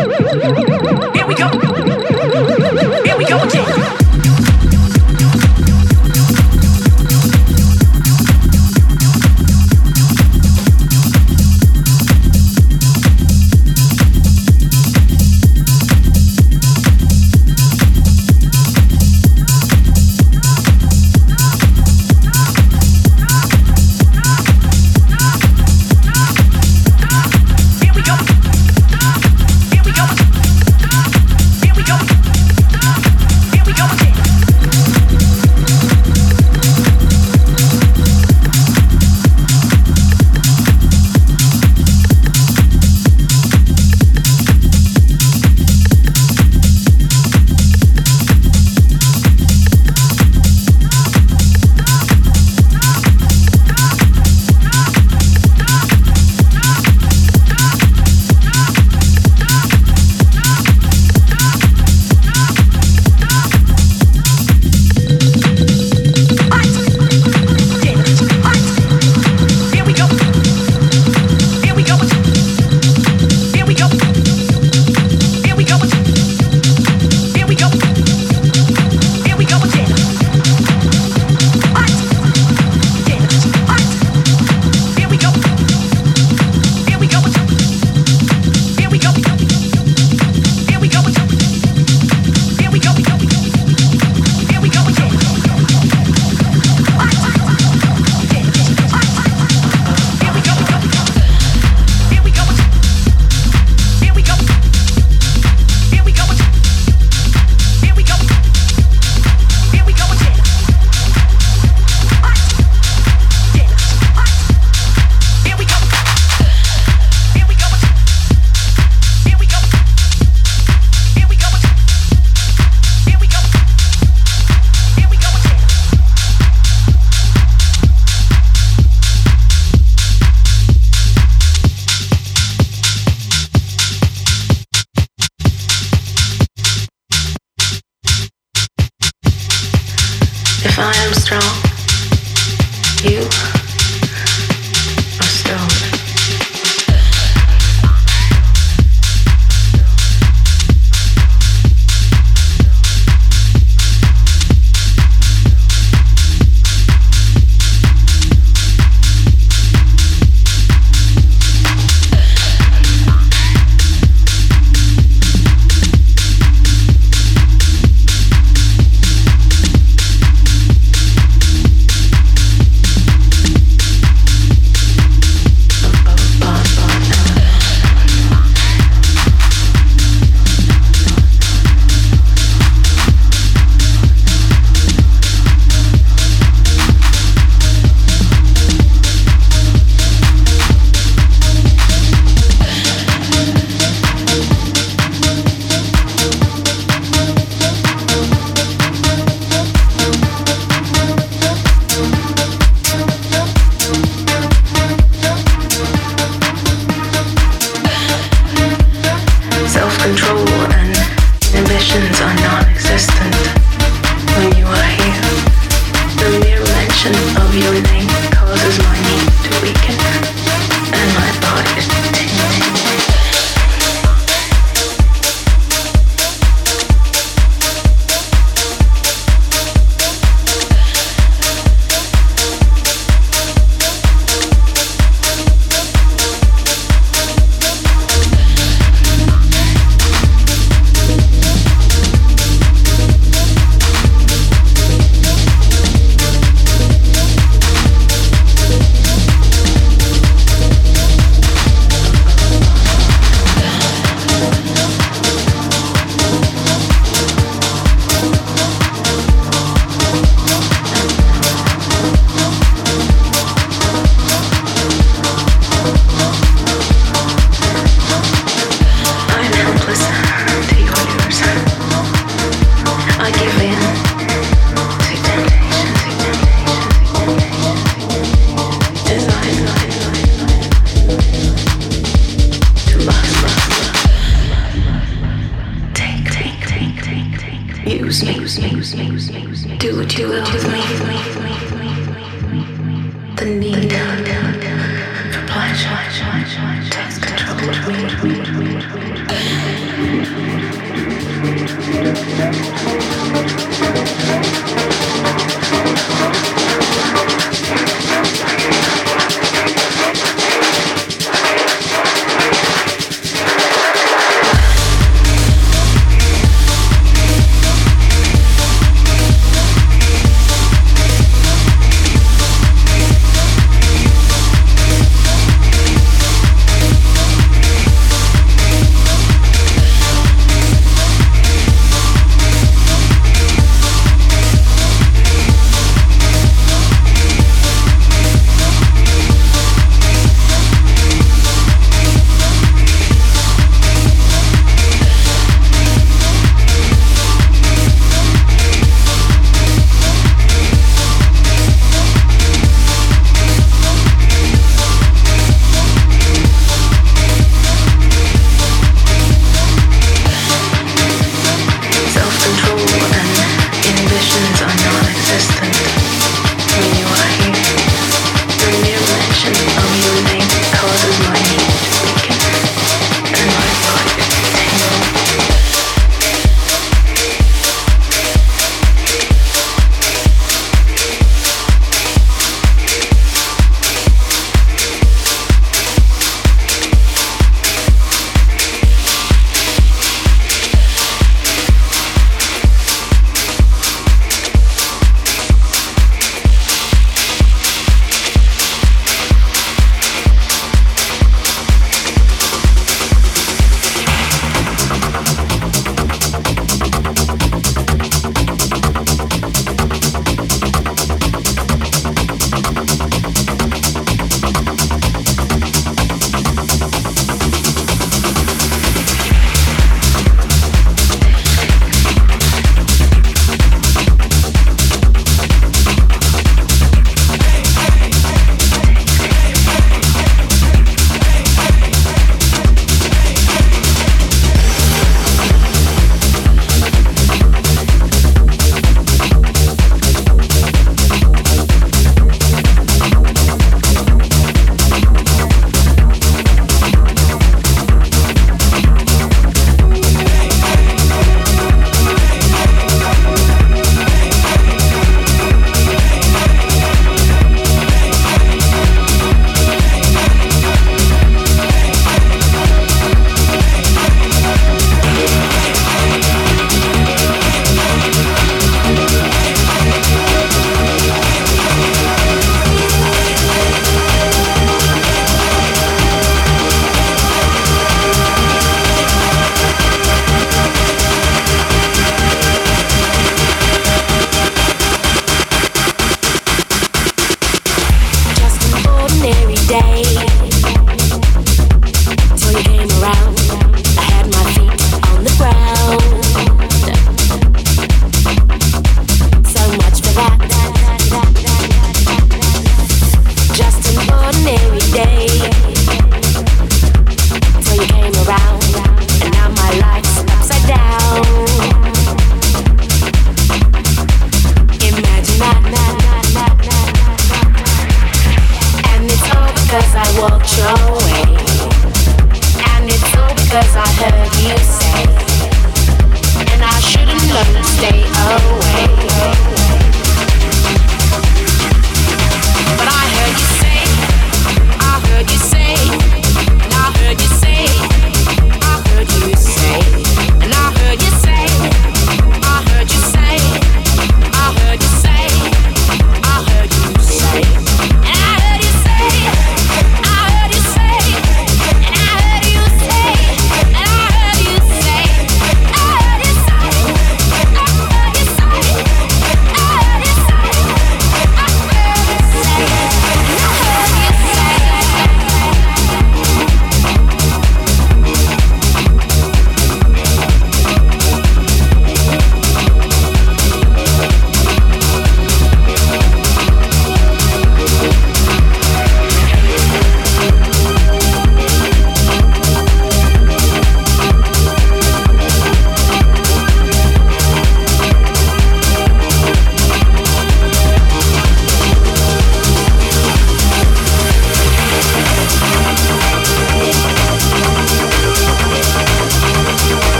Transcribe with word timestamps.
Woo-hoo-hoo-hoo-hoo! 0.00 0.56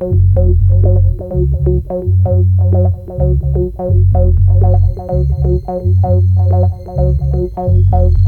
Thank 0.00 0.38
you. 7.92 8.27